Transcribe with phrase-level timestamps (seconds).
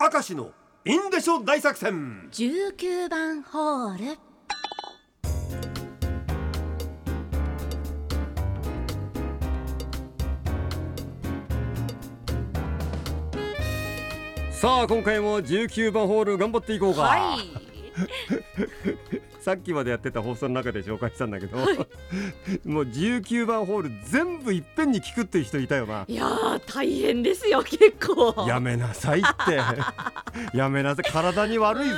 [0.00, 0.52] 明石の
[0.84, 2.28] インデショ大作戦。
[2.30, 4.18] 19番ホール。
[14.52, 17.40] さあ今回も19番ホール頑張っていこうか、はい
[19.48, 21.76] さっきまでやってた放送の中で紹介したんだけど、はい。
[22.68, 26.04] もう19番ホール全部いっぺんに聞くっていう人いたよな。
[26.06, 28.44] いやー大変ですよ結構。
[28.46, 29.58] やめなさいって。
[30.52, 31.10] やめなさい。
[31.10, 31.96] 体に悪いぞ。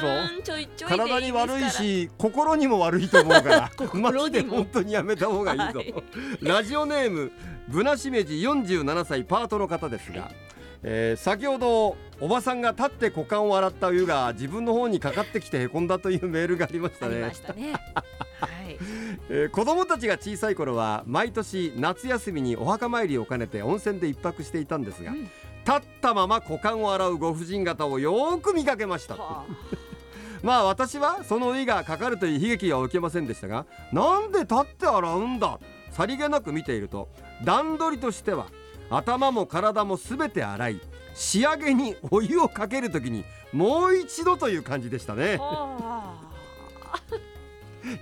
[0.86, 3.70] 体に悪いし心にも悪いと思うから。
[3.76, 5.94] 心マジで本当にやめた方がいいぞ、はい。
[6.42, 7.32] ラジオネーム
[7.66, 10.30] ぶなしめじ47歳パートの方ですが、
[10.82, 17.32] えー先ほどおばさんが立って股間を洗ったお湯が自分の方にかかってきてへこんだというメールがありましたね。
[17.46, 17.72] たね。
[17.72, 18.78] はい。
[19.30, 25.22] えー子供たちが小さい頃は毎年夏休みにお墓参りを兼ねて温泉で一泊していたんですが、うん。
[25.22, 25.32] 立
[25.78, 29.16] ったまま股間を洗うご婦人方をよーく見かけました。
[29.16, 29.44] は
[30.42, 35.58] まあ私はその老いがかかるという悲劇は受けませんでしたがなんで立って洗うんだ？
[35.90, 37.08] さりげなく見ていると
[37.44, 38.46] 段取りとしては
[38.90, 40.80] 頭も体もすべて洗い
[41.14, 45.38] 仕上げにお湯をかけるときにもう一度という感じでしたね。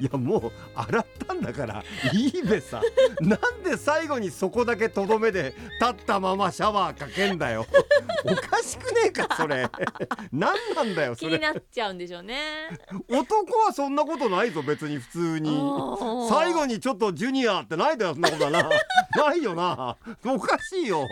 [0.01, 1.85] いやもう洗ったんだから。
[2.13, 2.81] いいべさ。
[3.21, 7.67] なんで最後にそこだけとどめで立ったままシャワーかけんだよ。
[8.25, 9.69] おかしくねえかそれ。
[10.33, 12.39] 何なんだよそ気にれなっちゃうんでしょうね。
[13.09, 15.51] 男はそんなことないぞ別に普通に。
[16.29, 18.63] 最後にちょっとジュニアってないだよそんなことはな。
[18.63, 19.97] ないよな。
[20.25, 21.07] おかしいよ。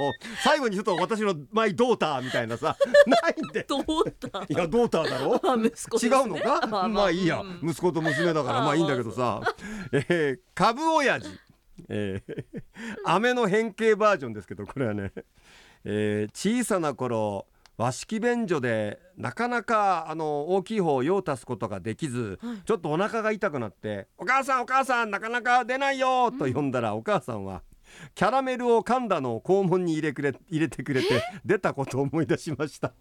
[0.45, 2.77] 最後にちょっと私のマイドーターみたいなさ。
[3.07, 3.65] ないんで。
[3.69, 3.85] どう
[4.31, 5.41] だいやドーターだろ？
[5.43, 6.85] あ息子です違ねうのか？
[6.85, 7.11] あまあ。
[7.11, 7.41] いいや。
[7.41, 7.71] うん。
[7.71, 9.41] 息子と娘だからあまあいいんだけどさ。
[9.93, 11.29] えー株親父
[11.89, 12.47] えー
[13.05, 15.13] 飴の変形バージョンですけどこれはね。
[15.85, 17.47] えー小さな頃
[17.77, 22.57] 和式便所でなかなかあの大きい方を用を足すことができず、はい。
[22.65, 27.63] ちょっとお腹が痛くなって「お母さんお母さんなかなか出ないよ」と呼んだら、お母さんは
[28.15, 32.93] キャラメルを噛んだのを肛門に入れくれ入れてくれて 出たことを思い出しました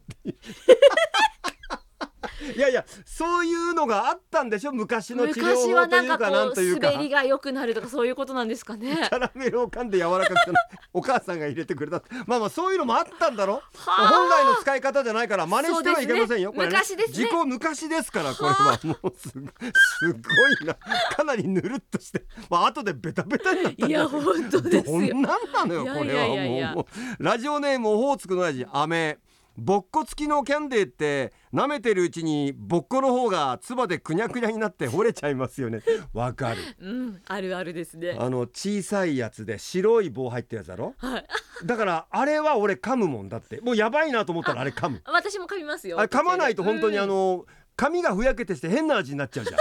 [2.55, 4.71] いやいやそういうのがあったんでしょ？
[4.71, 6.91] 昔の治療昔は法とないんかうかなんことういうか。
[6.91, 8.95] 滑りが良くなるとかそういうことなんですかね。
[8.95, 10.59] キャラメルを噛んで柔らかくな
[10.93, 12.03] お母さんが入れてくれた。
[12.27, 13.55] まあまあそういうのもあったんだろ？
[13.55, 14.07] はあ。
[14.07, 16.97] 本来の使い方じゃないから真似してはいけませんよ、そうですね。
[16.97, 17.25] これ昔ですね。
[17.25, 18.79] 時効昔ですからこれは。
[18.83, 20.75] もうすごすごいな。
[21.15, 22.25] かなりぬるっとして。
[22.49, 24.99] まあ後でベタベタになったんいや本当ですよ。
[24.99, 26.25] どんなんなのよいやこれは。
[26.25, 26.87] いやいやいやもうも
[27.19, 29.17] うラジオネームオホーツクの親父アメ
[29.57, 35.79] ぼっこ付きのキャンデーって舐めてるうちにぼっこの方が唾でくにゃくにゃになって折れちゃいますよね。
[36.13, 36.57] わかる。
[36.81, 38.17] うんあるあるですね。
[38.19, 40.93] あの小さいやつで白い棒入ってるやつだろ？
[40.97, 41.25] はい。
[41.65, 43.61] だからあれは俺噛むもんだって。
[43.61, 45.01] もうやばいなと思ったらあれ噛む。
[45.05, 45.99] 私も噛みますよ。
[45.99, 47.03] あれ噛まないと本当にうん。
[47.03, 47.45] あの
[47.77, 49.57] 髪がふやけてして変な味になっちゃうじゃん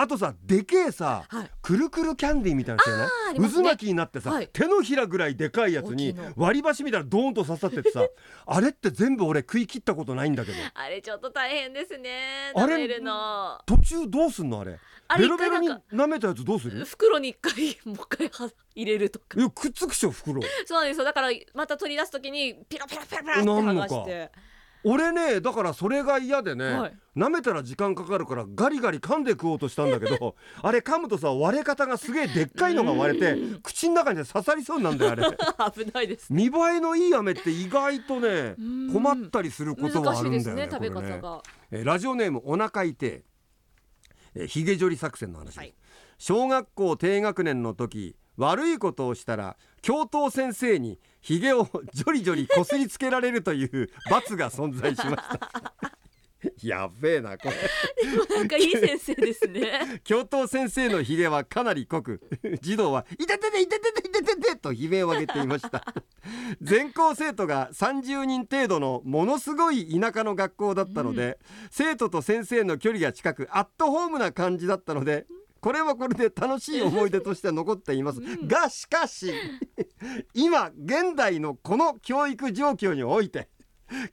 [0.00, 1.50] あとさでけえさはい。
[1.60, 3.50] くるくるキャンディーみたいなやつよねね。
[3.50, 4.48] 渦巻きになってさ、はい。
[4.48, 8.06] 手のひらぐらいでかいやつに割り箸みたいなドーンと刺さっててさ
[8.46, 10.58] あれって全部俺食い切ったことないんだけど。
[10.74, 12.74] あれちょっと大変ですねあれ？
[12.74, 13.60] 食べるの。
[13.66, 14.78] 途中どうすんのあれ？
[15.08, 16.84] あれベロベロに舐めたやつどうする？
[16.84, 17.52] 袋に一回
[17.84, 19.38] もう一回は入れるとか。
[19.38, 20.40] いやくっつくっしょ袋。
[20.64, 21.04] そうなんですよ。
[21.04, 24.30] だからまた取り出すときにピロピロピロピロって剥がして
[24.90, 26.98] 俺ねだからそれが嫌でね、はい。
[27.16, 35.24] 舐めたら時間かかるからガリガリ噛んで食おうとしたんだけど あれ噛むとさ割れ方がすげえでっかいのが割れて口の中に刺さりそうになんだよあれ。
[35.84, 36.32] 危ないです。
[36.32, 38.92] 見栄えのいい飴って意外とねうん。
[38.92, 41.42] 困ったりすることがあるんだよねね食べ方が。
[41.70, 43.08] えーラジオネームお腹痛い。
[44.34, 45.74] えーひげ剃り作戦の話はい。
[46.18, 55.52] 小学校低学年の時悪いことをしたら教頭先生にひげをジョリジョリこすりつけられるという罰が存在しました。
[56.62, 58.36] やべえなこれ。
[58.36, 60.00] なんかいい先生ですね。
[60.04, 62.22] 教頭先生のひげはかなり濃く
[62.62, 65.84] 児童は「いててていててていててて」と悲鳴を上げていました。
[66.62, 71.38] 全校生徒が30人程度のものすごい田舎の学校だったので、
[71.70, 75.26] 生徒と先生の距離が近くアットホームな感じだったので
[75.60, 79.32] これはこれで楽しい思い出として残っています、がしかし
[80.34, 83.48] 今現代のこの教育状況において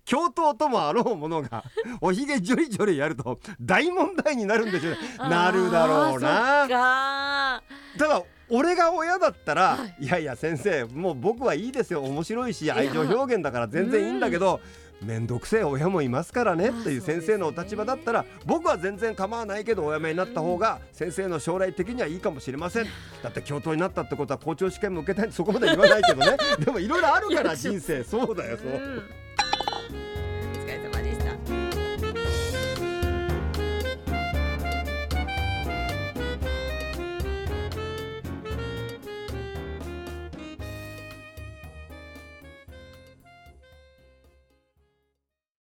[0.06, 1.64] 教頭ともあろうものが
[2.02, 4.98] おひげジョリジョリやると大問題になるんでしょうね。
[5.18, 6.68] なるだろうな。
[6.68, 7.64] か。
[7.98, 10.06] ただ俺が親だったら、、はい。
[10.06, 12.04] やいや先生もう僕はいいですよ。
[12.04, 14.62] 面白いし愛情表現だから全然いいんだけど
[15.02, 16.70] 面倒くせえ親もいますからね。
[16.70, 22.86] あっていう先生のお立場だったら僕は全然構わないけどお辞めになった方が先生の将来的にはいいかもしれません。
[23.22, 26.38] だって教頭になったってことは校長試験も受けたいそこまで言わないけどね。
[26.64, 28.04] でもいろいろあるから人生。
[28.04, 28.68] そうだよそう。
[28.70, 29.25] うん